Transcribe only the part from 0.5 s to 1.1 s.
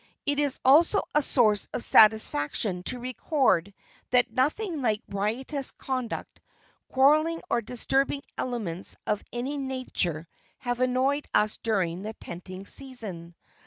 also